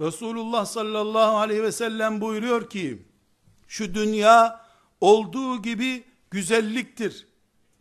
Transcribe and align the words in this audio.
Resulullah 0.00 0.66
sallallahu 0.66 1.36
aleyhi 1.36 1.62
ve 1.62 1.72
sellem 1.72 2.20
buyuruyor 2.20 2.70
ki, 2.70 3.06
şu 3.68 3.94
dünya 3.94 4.66
olduğu 5.00 5.62
gibi 5.62 6.04
güzelliktir. 6.30 7.26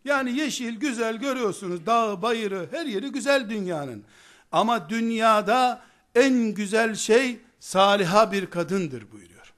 Yani 0.06 0.38
yeşil 0.38 0.76
güzel 0.76 1.18
görüyorsunuz, 1.18 1.86
dağı 1.86 2.22
bayırı 2.22 2.68
her 2.72 2.86
yeri 2.86 3.10
güzel 3.10 3.50
dünyanın. 3.50 4.04
Ama 4.52 4.90
dünyada 4.90 5.82
en 6.16 6.54
güzel 6.54 6.96
şey 6.96 7.40
saliha 7.60 8.32
bir 8.32 8.46
kadındır 8.46 9.12
buyuruyor. 9.12 9.54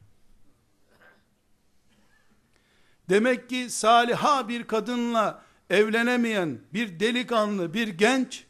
Demek 3.09 3.49
ki 3.49 3.69
saliha 3.69 4.47
bir 4.47 4.63
kadınla 4.63 5.43
evlenemeyen 5.69 6.59
bir 6.73 6.99
delikanlı, 6.99 7.73
bir 7.73 7.87
genç, 7.87 8.43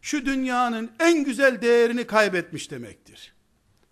şu 0.00 0.26
dünyanın 0.26 0.90
en 1.00 1.24
güzel 1.24 1.62
değerini 1.62 2.06
kaybetmiş 2.06 2.70
demektir. 2.70 3.35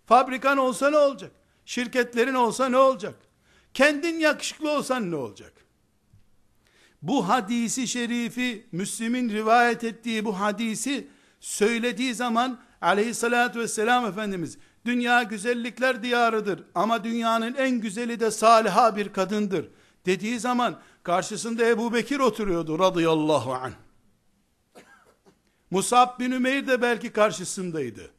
Fabrikan 0.05 0.57
olsa 0.57 0.89
ne 0.89 0.97
olacak? 0.97 1.31
Şirketlerin 1.65 2.33
olsa 2.33 2.69
ne 2.69 2.77
olacak? 2.77 3.15
Kendin 3.73 4.19
yakışıklı 4.19 4.71
olsan 4.71 5.11
ne 5.11 5.15
olacak? 5.15 5.53
Bu 7.01 7.29
hadisi 7.29 7.87
şerifi, 7.87 8.67
Müslim'in 8.71 9.29
rivayet 9.29 9.83
ettiği 9.83 10.25
bu 10.25 10.39
hadisi 10.39 11.07
söylediği 11.39 12.13
zaman 12.15 12.59
aleyhissalatü 12.81 13.59
vesselam 13.59 14.05
Efendimiz, 14.05 14.57
dünya 14.85 15.23
güzellikler 15.23 16.03
diyarıdır 16.03 16.63
ama 16.75 17.03
dünyanın 17.03 17.53
en 17.53 17.81
güzeli 17.81 18.19
de 18.19 18.31
saliha 18.31 18.95
bir 18.95 19.13
kadındır 19.13 19.69
dediği 20.05 20.39
zaman 20.39 20.79
karşısında 21.03 21.65
Ebu 21.65 21.93
Bekir 21.93 22.19
oturuyordu 22.19 22.79
radıyallahu 22.79 23.53
anh. 23.53 23.73
Musab 25.71 26.19
bin 26.19 26.31
Ümeyr 26.31 26.67
de 26.67 26.81
belki 26.81 27.11
karşısındaydı. 27.11 28.14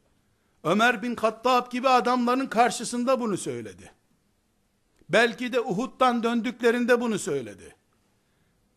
Ömer 0.67 1.03
bin 1.03 1.15
Kattab 1.15 1.71
gibi 1.71 1.89
adamların 1.89 2.47
karşısında 2.47 3.21
bunu 3.21 3.37
söyledi. 3.37 3.93
Belki 5.09 5.53
de 5.53 5.61
Uhud'dan 5.61 6.23
döndüklerinde 6.23 7.01
bunu 7.01 7.19
söyledi. 7.19 7.77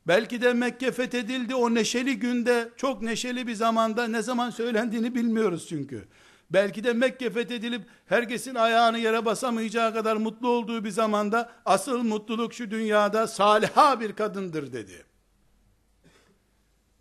Belki 0.08 0.42
de 0.42 0.54
Mekke 0.54 0.92
fethedildi 0.92 1.56
o 1.56 1.74
neşeli 1.74 2.20
günde, 2.20 2.70
çok 2.78 3.02
neşeli 3.02 3.48
bir 3.48 3.54
zamanda, 3.54 4.08
ne 4.08 4.22
zaman 4.22 4.50
söylendiğini 4.50 5.16
bilmiyoruz 5.16 5.68
çünkü. 5.70 6.08
Belki 6.50 6.84
de 6.84 6.94
Mekke 6.94 7.30
fethedilip 7.30 7.82
herkesin 8.06 8.56
ayağını 8.56 9.00
yere 9.00 9.26
basamayacağı 9.26 9.94
kadar 9.94 10.16
mutlu 10.16 10.50
olduğu 10.50 10.84
bir 10.84 10.92
zamanda, 10.92 11.52
asıl 11.66 12.04
mutluluk 12.04 12.54
şu 12.54 12.72
dünyada 12.72 13.28
saliha 13.28 14.00
bir 14.00 14.14
kadındır 14.14 14.74
dedi. 14.74 15.06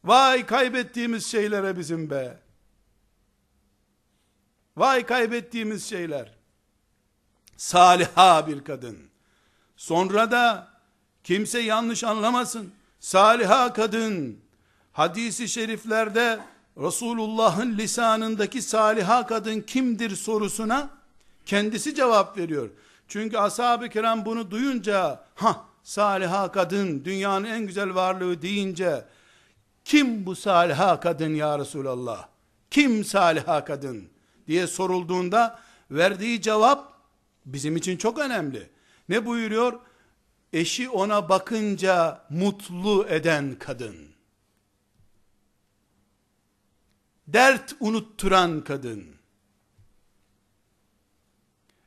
Vay 0.05 0.47
kaybettiğimiz 0.47 1.27
şeylere 1.27 1.79
bizim 1.79 2.11
be. 2.11 2.48
Vay 4.79 5.07
kaybettiğimiz 5.07 5.89
şeyler. 5.91 6.33
Saliha 7.57 8.47
bir 8.47 8.65
kadın. 8.65 8.99
Sonra 9.77 10.31
da 10.31 10.69
kimse 11.25 11.59
yanlış 11.59 12.05
anlamasın. 12.05 12.73
Saliha 13.01 13.73
kadın 13.73 14.39
hadisi 14.93 15.49
şeriflerde 15.49 16.41
Resulullah'ın 16.77 17.79
lisanındaki 17.79 18.63
saliha 18.63 19.27
kadın 19.27 19.61
kimdir 19.61 20.17
sorusuna 20.17 20.91
kendisi 21.47 21.95
cevap 21.95 22.39
veriyor. 22.39 22.71
Çünkü 23.09 23.39
ashab-ı 23.39 23.89
kiram 23.89 24.25
bunu 24.25 24.51
duyunca 24.51 25.25
ha 25.35 25.65
saliha 25.83 26.53
kadın 26.53 27.05
dünyanın 27.05 27.45
en 27.45 27.67
güzel 27.67 27.95
varlığı 27.95 28.43
deyince 28.43 29.05
kim 29.85 30.27
bu 30.27 30.37
saliha 30.37 31.01
kadın 31.01 31.35
ya 31.35 31.59
Resulallah? 31.59 32.29
Kim 32.71 33.05
saliha 33.05 33.65
kadın? 33.65 34.09
Diye 34.49 34.67
sorulduğunda 34.67 35.61
verdiği 35.91 36.43
cevap 36.43 36.93
bizim 37.47 37.77
için 37.77 37.97
çok 37.97 38.19
önemli. 38.19 38.71
Ne 39.09 39.27
buyuruyor? 39.27 39.81
Eşi 40.53 40.89
ona 40.89 41.29
bakınca 41.29 42.25
mutlu 42.31 43.07
eden 43.09 43.57
kadın. 43.59 44.09
Dert 47.27 47.77
unutturan 47.81 48.65
kadın. 48.65 49.05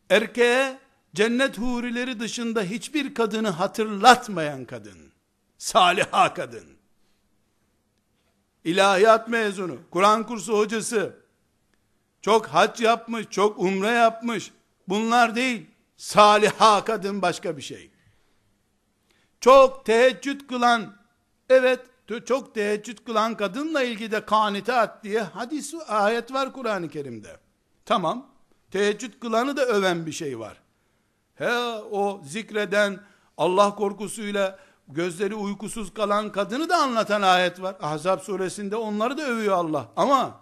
Erkeğe 0.10 0.80
cennet 1.16 1.58
hurileri 1.58 2.20
dışında 2.20 2.64
hiçbir 2.64 3.14
kadını 3.14 3.50
hatırlatmayan 3.50 4.66
kadın. 4.66 5.12
Saliha 5.58 6.34
kadın. 6.34 6.68
İlahiyat 8.64 9.28
mezunu, 9.28 9.78
Kur'an 9.92 10.28
kursu 10.28 10.58
hocası, 10.58 11.21
çok 12.22 12.48
hac 12.48 12.82
yapmış, 12.82 13.30
çok 13.30 13.60
umre 13.60 13.88
yapmış. 13.88 14.52
Bunlar 14.88 15.36
değil. 15.36 15.66
Saliha 15.98 16.86
kadın 16.86 17.22
başka 17.22 17.58
bir 17.58 17.62
şey. 17.62 17.92
Çok 19.40 19.86
teheccüd 19.86 20.42
kılan, 20.48 20.96
evet 21.50 21.80
çok 22.26 22.56
teheccüd 22.56 22.98
kılan 23.06 23.38
kadınla 23.38 23.84
ilgili 23.84 24.12
de 24.12 24.26
kanitat 24.26 25.04
diye 25.04 25.22
hadis 25.22 25.74
ayet 25.88 26.34
var 26.34 26.54
Kur'an-ı 26.54 26.90
Kerim'de. 26.90 27.38
Tamam. 27.86 28.28
Teheccüd 28.72 29.20
kılanı 29.20 29.58
da 29.58 29.66
öven 29.66 30.06
bir 30.06 30.12
şey 30.12 30.40
var. 30.40 30.58
He 31.36 31.54
o 31.92 32.22
zikreden 32.26 33.00
Allah 33.38 33.76
korkusuyla 33.76 34.60
gözleri 34.88 35.36
uykusuz 35.36 35.94
kalan 35.94 36.32
kadını 36.32 36.70
da 36.70 36.78
anlatan 36.78 37.22
ayet 37.22 37.62
var. 37.62 37.76
Ahzab 37.82 38.20
suresinde 38.20 38.76
onları 38.76 39.18
da 39.18 39.22
övüyor 39.22 39.56
Allah. 39.56 39.88
Ama 39.96 40.40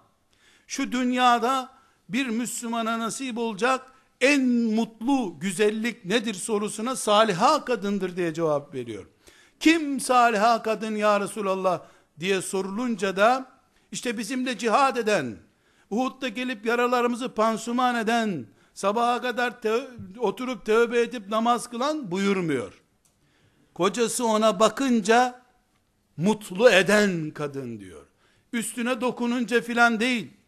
şu 0.70 0.92
dünyada 0.92 1.70
bir 2.10 2.28
Müslümana 2.28 3.00
nasip 3.00 3.38
olacak 3.38 3.92
en 4.22 4.42
mutlu 4.48 5.40
güzellik 5.40 6.06
nedir 6.06 6.34
sorusuna 6.34 6.96
saliha 6.96 7.66
kadındır 7.66 8.16
diye 8.16 8.34
cevap 8.34 8.74
veriyor. 8.74 9.06
Kim 9.60 10.00
saliha 10.00 10.64
kadın 10.64 10.96
ya 10.96 11.20
Resulallah 11.20 11.82
diye 12.20 12.42
sorulunca 12.42 13.18
da 13.18 13.52
işte 13.92 14.18
bizimle 14.18 14.58
cihad 14.58 14.98
eden, 14.98 15.38
Uhud'da 15.90 16.28
gelip 16.28 16.66
yaralarımızı 16.66 17.34
pansuman 17.34 17.96
eden, 17.96 18.46
sabaha 18.74 19.22
kadar 19.22 19.62
te 19.62 19.88
oturup 20.18 20.66
tövbe 20.66 21.02
edip 21.02 21.30
namaz 21.30 21.70
kılan 21.70 22.12
buyurmuyor. 22.12 22.82
Kocası 23.74 24.26
ona 24.26 24.60
bakınca 24.60 25.42
mutlu 26.18 26.70
eden 26.70 27.32
kadın 27.32 27.80
diyor. 27.80 28.06
Üstüne 28.54 29.02
dokununca 29.02 29.62
filan 29.62 30.00
değil. 30.00 30.39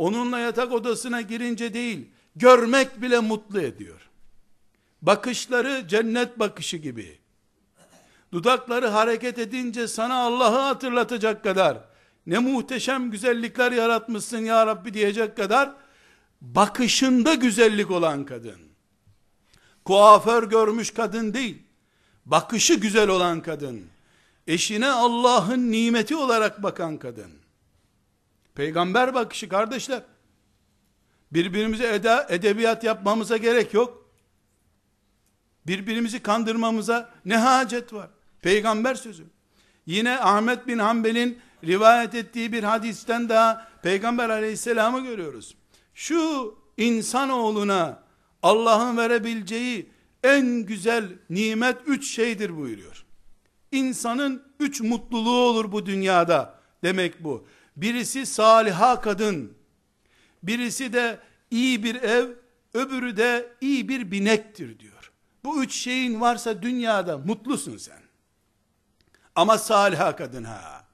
Onunla 0.00 0.38
yatak 0.38 0.72
odasına 0.72 1.20
girince 1.20 1.74
değil, 1.74 2.08
görmek 2.36 3.02
bile 3.02 3.18
mutlu 3.18 3.60
ediyor. 3.60 4.10
Bakışları 5.02 5.88
cennet 5.88 6.38
bakışı 6.38 6.76
gibi. 6.76 7.18
Dudakları 8.32 8.86
hareket 8.86 9.38
edince 9.38 9.88
sana 9.88 10.14
Allah'ı 10.14 10.58
hatırlatacak 10.58 11.44
kadar, 11.44 11.78
ne 12.26 12.38
muhteşem 12.38 13.10
güzellikler 13.10 13.72
yaratmışsın 13.72 14.38
ya 14.38 14.66
Rabbi 14.66 14.94
diyecek 14.94 15.36
kadar, 15.36 15.70
bakışında 16.40 17.34
güzellik 17.34 17.90
olan 17.90 18.24
kadın. 18.24 18.60
Kuaför 19.84 20.50
görmüş 20.50 20.90
kadın 20.90 21.34
değil, 21.34 21.62
bakışı 22.26 22.74
güzel 22.74 23.08
olan 23.08 23.42
kadın. 23.42 23.84
Eşine 24.46 24.90
Allah'ın 24.90 25.72
nimeti 25.72 26.16
olarak 26.16 26.62
bakan 26.62 26.98
kadın. 26.98 27.39
Peygamber 28.54 29.14
bakışı 29.14 29.48
kardeşler. 29.48 30.02
Birbirimize 31.32 31.94
eda, 31.94 32.26
edebiyat 32.30 32.84
yapmamıza 32.84 33.36
gerek 33.36 33.74
yok. 33.74 34.10
Birbirimizi 35.66 36.22
kandırmamıza 36.22 37.10
ne 37.24 37.36
hacet 37.36 37.92
var? 37.92 38.10
Peygamber 38.42 38.94
sözü. 38.94 39.24
Yine 39.86 40.18
Ahmet 40.18 40.66
bin 40.66 40.78
Hanbel'in 40.78 41.38
rivayet 41.64 42.14
ettiği 42.14 42.52
bir 42.52 42.64
hadisten 42.64 43.28
daha 43.28 43.68
Peygamber 43.82 44.30
aleyhisselamı 44.30 45.00
görüyoruz. 45.00 45.56
Şu 45.94 46.54
insanoğluna 46.76 48.02
Allah'ın 48.42 48.96
verebileceği 48.96 49.90
en 50.24 50.46
güzel 50.46 51.08
nimet 51.30 51.76
üç 51.86 52.14
şeydir 52.14 52.56
buyuruyor. 52.56 53.04
İnsanın 53.72 54.42
üç 54.60 54.80
mutluluğu 54.80 55.40
olur 55.40 55.72
bu 55.72 55.86
dünyada 55.86 56.60
demek 56.82 57.24
bu. 57.24 57.46
Birisi 57.80 58.26
saliha 58.26 59.00
kadın, 59.00 59.52
birisi 60.42 60.92
de 60.92 61.18
iyi 61.50 61.84
bir 61.84 61.94
ev, 61.94 62.28
öbürü 62.74 63.16
de 63.16 63.52
iyi 63.60 63.88
bir 63.88 64.10
binektir 64.10 64.78
diyor. 64.78 65.12
Bu 65.44 65.62
üç 65.64 65.74
şeyin 65.74 66.20
varsa 66.20 66.62
dünyada 66.62 67.18
mutlusun 67.18 67.76
sen. 67.76 68.02
Ama 69.34 69.58
saliha 69.58 70.16
kadın 70.16 70.44
ha. 70.44 70.84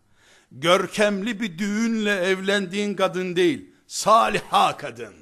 Görkemli 0.53 1.41
bir 1.41 1.59
düğünle 1.59 2.15
evlendiğin 2.15 2.95
kadın 2.95 3.37
değil, 3.37 3.71
saliha 3.87 4.77
kadın. 4.77 5.15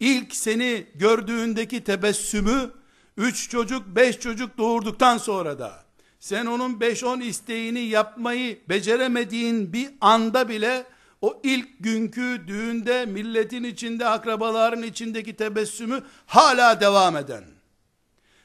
İlk 0.00 0.36
seni 0.36 0.86
gördüğündeki 0.94 1.84
tebessümü, 1.84 2.70
üç 3.16 3.50
çocuk, 3.50 3.86
beş 3.86 4.20
çocuk 4.20 4.58
doğurduktan 4.58 5.18
sonra 5.18 5.58
da, 5.58 5.83
sen 6.24 6.46
onun 6.46 6.74
5-10 6.74 7.22
isteğini 7.22 7.80
yapmayı 7.80 8.58
beceremediğin 8.68 9.72
bir 9.72 9.90
anda 10.00 10.48
bile 10.48 10.84
o 11.20 11.40
ilk 11.42 11.68
günkü 11.80 12.40
düğünde 12.46 13.06
milletin 13.06 13.64
içinde 13.64 14.06
akrabaların 14.06 14.82
içindeki 14.82 15.36
tebessümü 15.36 16.02
hala 16.26 16.80
devam 16.80 17.16
eden 17.16 17.44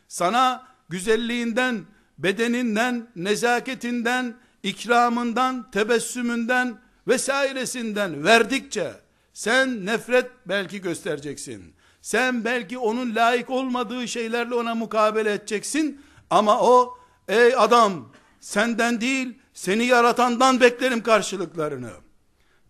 sana 0.07 0.67
güzelliğinden 0.89 1.85
bedeninden 2.17 3.07
nezaketinden 3.15 4.35
ikramından 4.63 5.71
tebessümünden 5.71 6.77
vesairesinden 7.07 8.23
verdikçe 8.23 8.91
sen 9.33 9.85
nefret 9.85 10.31
belki 10.45 10.81
göstereceksin. 10.81 11.73
Sen 12.01 12.45
belki 12.45 12.77
onun 12.77 13.15
layık 13.15 13.49
olmadığı 13.49 14.07
şeylerle 14.07 14.55
ona 14.55 14.75
mukabele 14.75 15.33
edeceksin. 15.33 16.01
Ama 16.29 16.61
o 16.61 16.98
ey 17.29 17.55
adam 17.57 18.11
senden 18.39 19.01
değil 19.01 19.39
seni 19.53 19.85
yaratandan 19.85 20.61
beklerim 20.61 21.03
karşılıklarını. 21.03 21.91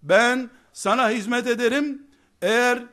Ben 0.03 0.49
sana 0.73 1.09
hizmet 1.09 1.47
ederim. 1.47 2.01
Eğer 2.41 2.83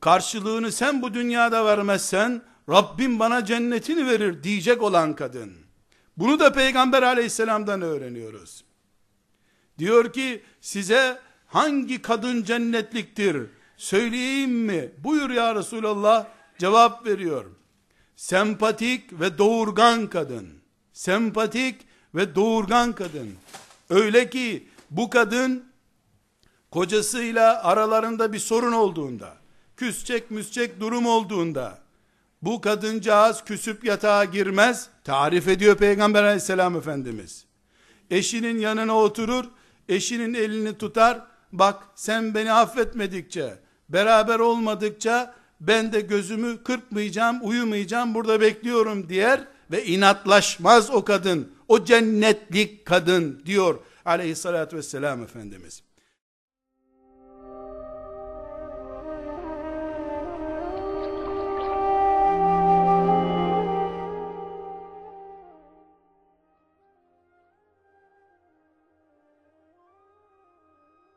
karşılığını 0.00 0.72
sen 0.72 1.02
bu 1.02 1.14
dünyada 1.14 1.64
vermezsen 1.64 2.42
Rabbim 2.68 3.18
bana 3.18 3.44
cennetini 3.44 4.06
verir 4.06 4.42
diyecek 4.42 4.82
olan 4.82 5.16
kadın. 5.16 5.52
Bunu 6.16 6.40
da 6.40 6.52
Peygamber 6.52 7.02
aleyhisselamdan 7.02 7.82
öğreniyoruz. 7.82 8.64
Diyor 9.78 10.12
ki 10.12 10.42
size 10.60 11.18
hangi 11.46 12.02
kadın 12.02 12.42
cennetliktir 12.42 13.46
söyleyeyim 13.76 14.50
mi? 14.50 14.92
Buyur 14.98 15.30
ya 15.30 15.54
Resulallah 15.54 16.26
cevap 16.58 17.06
veriyor. 17.06 17.44
Sempatik 18.16 19.20
ve 19.20 19.38
doğurgan 19.38 20.06
kadın. 20.06 20.59
Sempatik 21.00 21.76
ve 22.14 22.34
doğurgan 22.34 22.92
kadın. 22.92 23.34
Öyle 23.90 24.30
ki 24.30 24.68
bu 24.90 25.10
kadın 25.10 25.64
kocasıyla 26.70 27.64
aralarında 27.64 28.32
bir 28.32 28.38
sorun 28.38 28.72
olduğunda, 28.72 29.36
küsecek 29.76 30.30
müsecek 30.30 30.80
durum 30.80 31.06
olduğunda, 31.06 31.78
bu 32.42 32.60
kadıncağız 32.60 33.44
küsüp 33.44 33.84
yatağa 33.84 34.24
girmez, 34.24 34.88
tarif 35.04 35.48
ediyor 35.48 35.76
Peygamber 35.76 36.22
aleyhisselam 36.22 36.76
efendimiz. 36.76 37.44
Eşinin 38.10 38.58
yanına 38.58 38.96
oturur, 38.96 39.44
eşinin 39.88 40.34
elini 40.34 40.78
tutar, 40.78 41.26
bak 41.52 41.82
sen 41.94 42.34
beni 42.34 42.52
affetmedikçe, 42.52 43.58
beraber 43.88 44.38
olmadıkça, 44.38 45.34
ben 45.60 45.92
de 45.92 46.00
gözümü 46.00 46.62
kırpmayacağım, 46.62 47.38
uyumayacağım, 47.42 48.14
burada 48.14 48.40
bekliyorum 48.40 49.08
diyer 49.08 49.40
ve 49.70 49.84
inatlaşmaz 49.84 50.90
o 50.90 51.04
kadın. 51.04 51.52
O 51.68 51.84
cennetlik 51.84 52.84
kadın 52.84 53.42
diyor 53.46 53.78
aleyhissalatü 54.04 54.76
vesselam 54.76 55.22
Efendimiz. 55.22 55.82